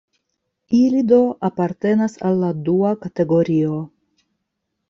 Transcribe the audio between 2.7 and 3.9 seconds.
dua kategorio.